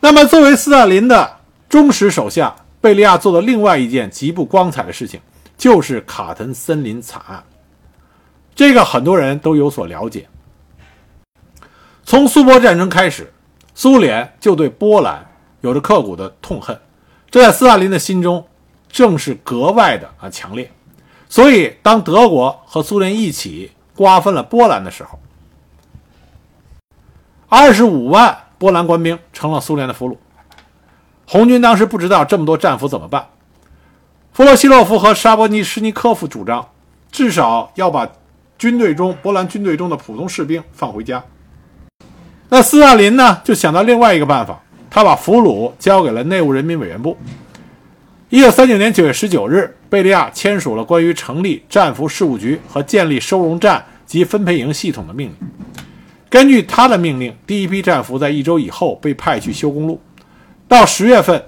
[0.00, 1.36] 那么，作为斯大林的
[1.68, 5.20] 忠实手下，贝利亚做的另外一件极不光彩的事情，
[5.58, 7.44] 就是卡滕森林惨案。
[8.54, 10.26] 这个很多人都有所了解。
[12.02, 13.30] 从苏波战争开始，
[13.74, 15.26] 苏联就对波兰
[15.60, 16.80] 有着刻骨的痛恨，
[17.30, 18.46] 这在斯大林的心中
[18.88, 20.70] 正是格外的啊强烈。
[21.28, 25.18] 所以，当德国和苏联一起瓜分了波兰的时候，
[27.48, 28.38] 二十五万。
[28.56, 30.16] 波兰官兵成了苏联的俘虏，
[31.26, 33.26] 红军当时不知道这么多战俘怎么办。
[34.32, 36.66] 弗洛西洛夫和沙波尼什尼科夫主张，
[37.10, 38.08] 至少要把
[38.56, 41.22] 军队中波兰军队中的普通士兵放回家。
[42.48, 47.18] 那斯大林呢，就想到另外一个办法，他把俘虏交给了内务人民委员部。
[48.34, 55.48] 一九三九年九月十九日，贝利亚签署了关于成立战俘事务局和建立收容站及分配营系统的命令。
[56.28, 60.00] 根据他的命令，第一批战俘在一周以后被派去修公路，
[60.66, 61.40] 到十月份，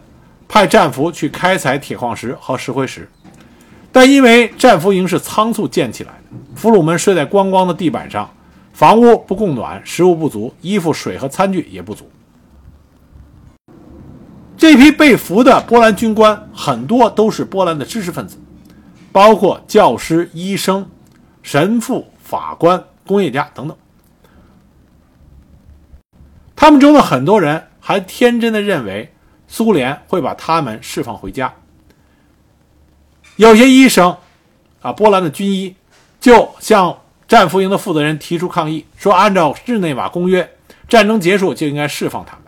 [0.47, 3.11] 派战俘去开采铁矿石和石灰石。
[3.91, 8.31] 但因为战俘营是仓促建起来的，俘虏们睡在光光的地板上，
[8.73, 12.09] 房屋不供暖，食物不足，衣服、水和餐具也不足。
[14.57, 18.39] 这批被俘的波兰军官很多都是波兰的知识分子，
[19.13, 20.89] 包括教师、医生、
[21.43, 23.77] 神父、法官、工业家等等。
[26.55, 29.13] 他们中的很多人还天真的认为
[29.47, 31.53] 苏联会把他们释放回家。
[33.37, 34.17] 有些医生，
[34.81, 35.77] 啊，波兰的军医
[36.19, 40.57] 就向战俘营的负责人提出抗议，说按照日内瓦公约，
[40.89, 42.46] 战争结束就应该释放他们。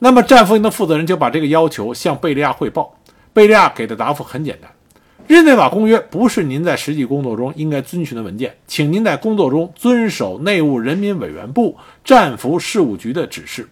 [0.00, 2.96] 那么战俘营的负责人就把这个要求向贝利亚汇报，
[3.32, 4.70] 贝利亚给的答复很简单。
[5.28, 13.68] 日内瓦公约不是您在实际工作中应该遵循的文件，请您在工作中遵守内务人民委员部战俘事务局的指示。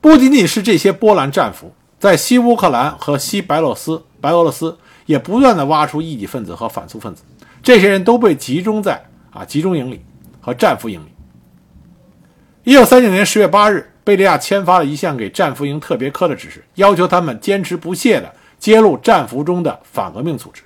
[0.00, 7.22] 不仅仅是这些波兰战俘，在西乌克兰和西白俄罗斯、白俄罗斯也不断的挖出异己分子和反苏分子，
[7.62, 10.00] 这些人都被集中在啊集中营里
[10.40, 11.08] 和战俘营里。
[12.64, 18.32] 一九三九年十月八日，贝利亚签发了一项给战俘营特别科的指示，要求他们坚持不懈的。
[18.62, 20.62] 揭露战俘中的反革命组织，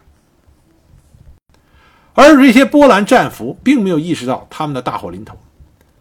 [2.13, 5.35] 而这些波兰战俘并没有意识到他们的大祸临头。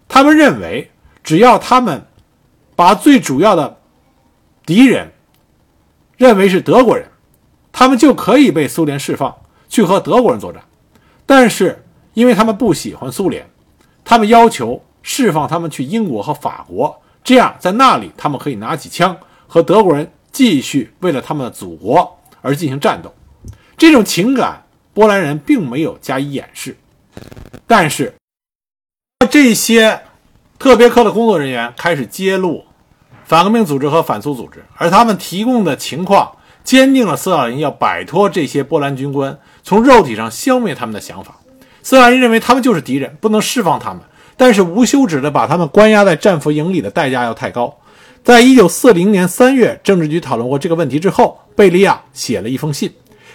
[0.09, 0.91] 他们认为，
[1.23, 2.05] 只要他们
[2.75, 3.77] 把最主要的
[4.65, 5.13] 敌人
[6.17, 7.07] 认为是德国人，
[7.71, 9.33] 他们就可以被苏联释放，
[9.69, 10.61] 去和德国人作战。
[11.25, 11.81] 但是，
[12.13, 13.49] 因为他们不喜欢苏联，
[14.03, 19.15] 他们要求释放他们去英国和法国，这样在那里他们可以拿起枪
[19.47, 20.11] 和德国人。
[20.31, 23.15] 继续为了他们的祖国而进行战斗，
[23.77, 24.61] 这种情感
[24.93, 26.75] 波兰人并没有加以掩饰。
[27.65, 28.13] 但是，
[29.29, 30.01] 这些
[30.59, 32.65] 特别科的工作人员开始揭露
[33.23, 36.35] 反革命组织和反苏组织，而他们提供的情况
[36.65, 41.37] 坚定了斯大林要摆脱这些波兰军官，从肉体上消灭他们的想法。
[41.81, 44.01] 斯大林认为他们就是敌人，不能释放他们，
[44.37, 47.77] 但是无休止的把他们关押在战俘营里的代价要太高。
[48.23, 52.91] 在一九四零年三月，政治局讨论过这个问题之后，贝利亚写了一封信，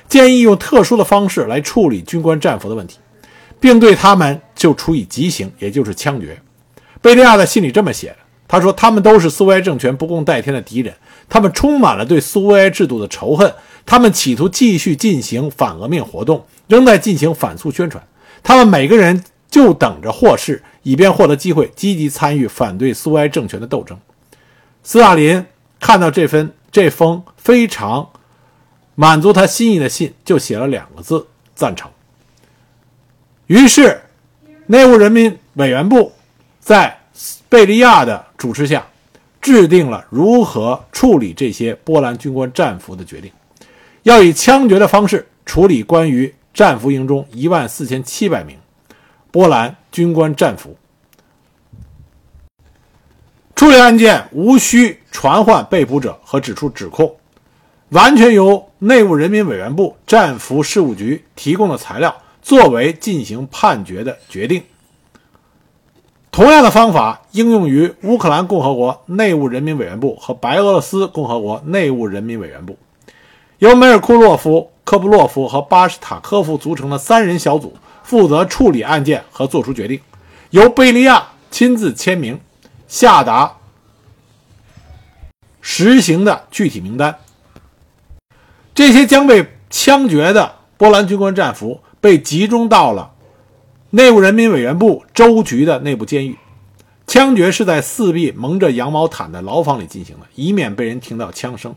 [0.09, 2.99] 建议用特殊的方式来处理军官战俘的问题，
[3.61, 6.37] 并对他们就处以极刑，也就是枪决。
[7.01, 8.17] 贝利亚在信里这么写的：
[8.49, 10.93] 他说：“他们都是苏维埃政权不共戴天的敌人，
[11.29, 13.55] 他们充满了对苏维埃制度的仇恨，
[13.87, 18.05] 他们企图继续进行反革命活动，仍在进行反苏宣传。
[18.43, 23.99] 他们每个人就等着获释，以便获得机会积极参与反对苏维埃政权的斗争。”
[24.83, 25.45] 斯大林
[25.79, 28.09] 看到这份这封非常
[28.95, 31.91] 满足他心意的信，就写了两个字：赞成。
[33.47, 34.01] 于是，
[34.67, 36.13] 内务人民委员部
[36.61, 36.99] 在
[37.49, 38.87] 贝利亚的主持下，
[39.41, 43.33] 制定了如何处理这些波兰军官战俘的决定，
[44.05, 48.57] 要以枪决的方式处理关于战俘营中一万四千七百名
[49.31, 50.77] 波兰军官战俘。
[53.55, 57.15] 处理案件无需传唤被捕者和指出指控，
[57.91, 62.15] 完全由内务人民委员部战俘事务局提供的材料。
[62.43, 64.63] 作为进行判决的决定，
[66.31, 72.79] 同样的方法应用于乌克兰共和国内务人民委员部和白俄罗斯共和国内务人民委员部，
[73.59, 80.01] 由梅尔库洛夫、科布洛夫和巴什塔科夫组成的三人小组负责处理案件和作出决定，
[80.51, 82.41] 由贝利亚亲自签名，
[82.89, 83.59] 下达
[85.61, 87.17] 实行的具体名单。
[88.75, 91.81] 这些将被枪决的波兰军官战俘。
[92.01, 93.13] 被集中到了
[93.91, 96.37] 内务人民委员部州局的内部监狱，
[97.07, 101.75] 枪决是在四壁蒙着羊毛毯的牢房里进行的，以免被人听到枪声。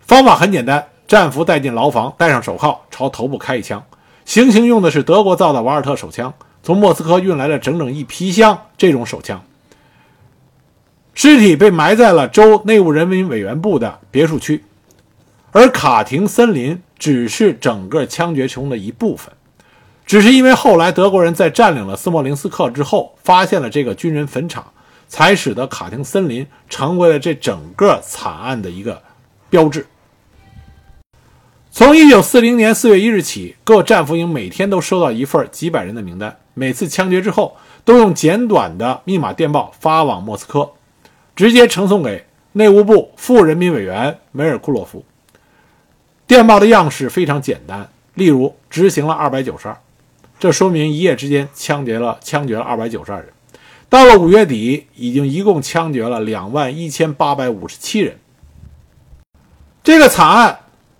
[0.00, 3.82] 方法很简单，战俘带进牢房，戴上手铐，朝头部开一枪。
[4.24, 6.32] 行刑用的是德国造的瓦尔特手枪，
[6.62, 9.42] 从莫斯科运来了整整一皮箱这种手枪。
[11.14, 14.62] 尸体被埋在了州内务人民委员部的别墅区，
[15.50, 16.80] 而卡廷森林。
[16.98, 19.32] 只是整个枪决中的一部分，
[20.04, 24.72] 只是因为后来德国人在占领了斯莫林斯克之后，发现了这个军人坟场，
[25.06, 29.00] 才使得卡廷森林成为了这整个惨案的一个
[29.48, 29.86] 标志。
[31.78, 40.72] 从1940年4月1日起，各战俘营每天都收到一份几百人的名单，每次枪决之后，都用简短的密码电报发往莫斯科，
[41.36, 42.24] 直接呈送给
[42.54, 45.04] 内务部副人民委员梅尔库洛夫。
[46.26, 49.78] 电报的样式非常简单，例如执行了二百九十二，
[50.40, 53.28] 这说明一夜之间枪决了枪决了二百九十二人。
[53.88, 58.18] 到了五月底，已经一共枪决了两万一千八百五十七人。
[59.84, 60.58] 这个惨案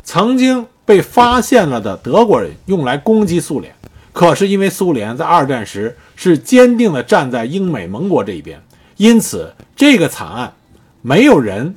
[0.08, 3.74] 曾经被发现了的德国人用来攻击苏联，
[4.14, 8.58] 可是因为苏联在二战时是坚定的站在英美盟国这一边，
[8.96, 10.54] 因此这个惨案
[11.02, 11.74] 没有人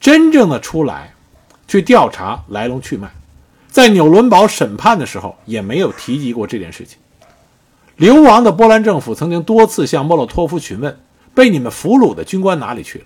[0.00, 1.12] 真正的出来。
[1.68, 3.08] 去调查来龙去脉，
[3.68, 6.98] 在纽伦堡审判的时候也没有提及过这件事情。
[7.94, 10.98] 流亡的波兰政府曾经多次向莫洛托夫询问
[11.32, 13.04] 被你们俘虏的军官哪里去了。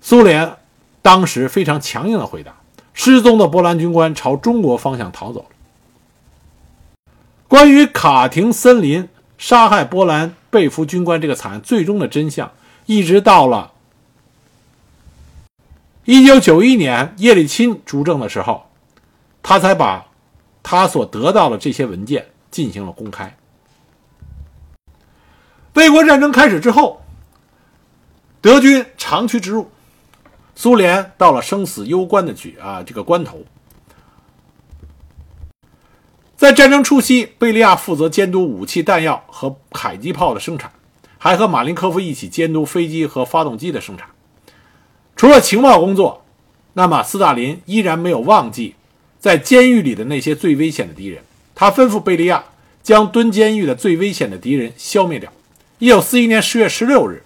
[0.00, 0.54] 苏联
[1.02, 2.56] 当时非常强硬的回答：
[2.92, 5.46] 失踪的波兰军官朝中国方向逃走了。
[7.48, 12.52] 关于卡廷森林杀害波兰被俘军官这个惨案最终的真相，
[12.86, 13.72] 一直到了。
[16.04, 18.66] 一九九一年，叶利钦主政的时候，
[19.42, 20.06] 他才把
[20.62, 23.36] 他所得到的这些文件进行了公开。
[25.74, 27.02] 卫国战争开始之后，
[28.40, 29.70] 德军长驱直入，
[30.60, 33.42] 苏联到了生死攸关的局啊这个关头。
[36.36, 40.70] 在战争初期，贝利亚负责监督武器弹药和迫击炮的生产，
[41.16, 44.08] 还和马林科夫一起监督飞机和发动机的生产。
[45.16, 46.26] 除了情报工作，
[46.74, 48.74] 那么斯大林依然没有忘记
[49.18, 51.22] 在监狱里的那些最危险的敌人。
[51.54, 52.44] 他吩咐贝利亚
[52.82, 55.32] 将蹲监狱的最危险的敌人消灭掉。
[55.78, 57.22] 一九四一年十月十六日，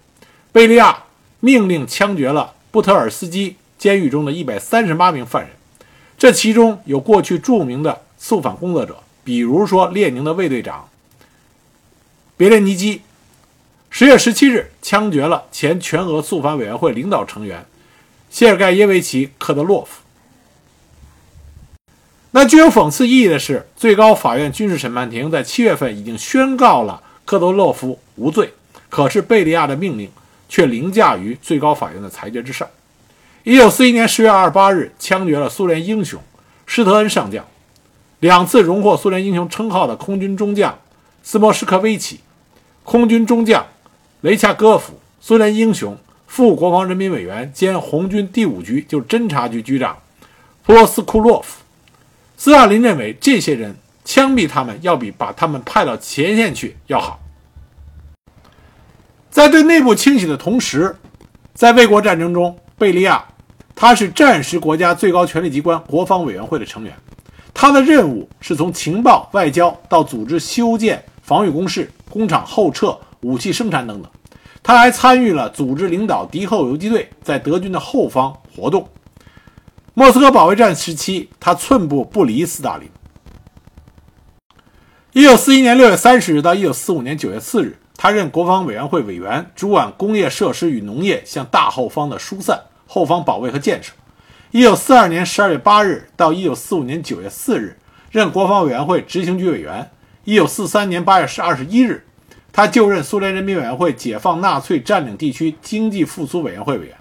[0.53, 1.03] 贝利亚
[1.41, 5.53] 命令枪决了布特尔斯基监狱中的一百三十八名犯人，
[6.19, 10.89] 这其中有过去著名的肃反工作者，比如说列宁的卫队长
[12.37, 13.03] 别列尼基。
[13.91, 17.65] 十月十七日，枪决了前全俄肃反委员会领导成员。
[18.29, 20.03] 谢尔盖耶维奇·科德洛夫。
[22.33, 28.53] 那具有讽刺意义的是，最高法院军事审判庭在七月份已经宣告了科德洛夫无罪，
[28.91, 30.11] 可是贝利亚的命令
[30.49, 32.69] 却凌驾于最高法院的裁决之上。
[33.43, 36.21] 一九四一年十月二十八日，枪决了苏联英雄
[36.67, 37.45] 施特恩上将，
[38.21, 40.79] 两次荣获苏联英雄称号的空军中将
[41.23, 42.21] 斯莫什科维奇，
[42.83, 43.67] 空军中将
[44.23, 45.97] 雷恰戈夫，苏联英雄。
[46.27, 49.97] 副国防人民委员兼红军第五局就是侦察局局长
[50.65, 51.63] 普罗斯库洛夫，
[52.37, 57.21] 斯大林认为这些人枪毙他们要比把他们派到前线去要好。
[59.35, 60.95] 在对内部清洗的同时，
[61.55, 63.25] 在卫国战争中，贝利亚
[63.75, 66.95] 他是战时国家最高权力机关国防委员会的成员，
[67.53, 74.09] 他的任务是从情报、外交到组织修建防御工事、工厂后撤、武器生产等等。
[74.63, 78.89] 他还参与了组织领导敌后游击队在德军的后方活动。
[79.95, 82.89] 莫斯科保卫战时期，他寸步不离斯大林。
[85.11, 93.95] 一九四一年六月三十日到一九四五年九月四日，他任国防委员会委员，主管工业设施与农业向大后方的疏散、后方保卫和建设。
[94.51, 97.79] 一九四二年十二月八日到一九四五年九月四日，
[98.11, 99.91] 任国防委员会执行局委员。
[100.25, 102.05] 一九四三年八月十二十一日。
[102.53, 106.95] 他就任苏联人民委员会解放纳粹占领地区经济复苏委员会委员。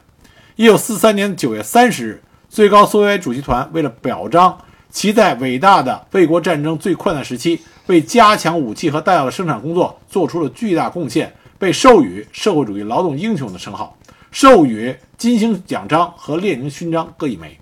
[0.56, 4.58] 一九四三年九月三十日，最高苏维埃主席团为了表彰
[4.89, 13.97] 其在伟大的卫国战争最困难时期为加强武器和弹药的生产工作做出了巨大贡献，被授予社会主义劳动英雄的称号，
[14.31, 17.59] 授予金星奖章和列宁勋章各一枚。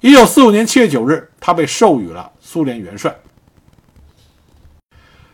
[0.00, 3.16] 一九四五年七月九日，他被授予了苏联元帅。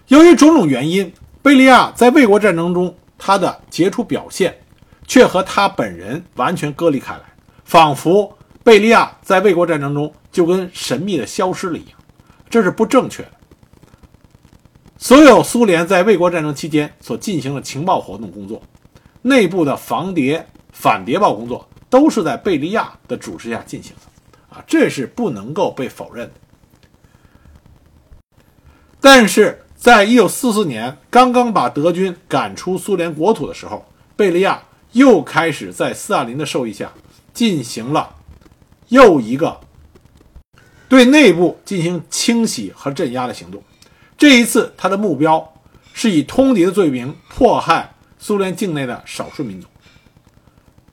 [0.08, 1.10] 由于种种原因，
[1.40, 4.58] 贝利亚在卫国战争中他的杰出表现，
[5.06, 7.20] 却和他本人完全割离开来，
[7.64, 11.97] 仿佛贝利亚在卫国战争中就跟神秘的消失了一样，
[12.48, 13.30] 这是不正确的。
[14.96, 18.62] 所有苏联在卫国战争期间所进行的情报活动工作，
[19.22, 26.34] 内部的防谍、反谍报工作，都是在贝利亚的主持下进行的，啊，这是不能够被否认的。
[29.00, 29.64] 但是。
[29.78, 33.86] 在一九四四年，刚刚把德军赶出苏联国土的时候，
[34.16, 36.92] 贝利亚又开始在斯大林的授意下，
[37.32, 38.16] 进行了
[38.88, 39.60] 又一个
[40.88, 43.62] 对内部进行清洗和镇压的行动。
[44.16, 45.54] 这一次，他的目标
[45.92, 49.66] 是以通敌的罪名迫害苏联境内的少数民族。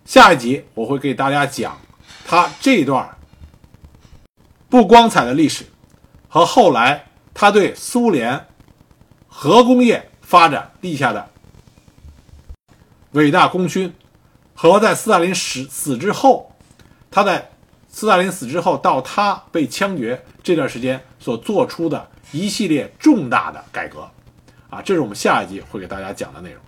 [0.06, 1.80] 下一集我会给大家讲
[2.26, 3.18] 他这段
[4.70, 5.66] 不光彩的历史，
[6.28, 8.46] 和后来他对苏联。
[9.38, 11.30] 核工业发展立下的
[13.12, 13.94] 伟大功勋，
[14.54, 16.54] 和在斯大林死死之后，
[17.12, 17.52] 他在
[17.98, 24.02] 斯大林死之后到他被枪决这段时间所做出的一系列重大的改革，
[24.70, 26.62] 啊，这是我们下一集会给大家讲的内容。